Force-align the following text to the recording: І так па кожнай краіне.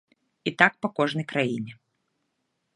І 0.51 0.53
так 0.61 0.73
па 0.85 0.89
кожнай 1.01 1.27
краіне. 1.33 1.71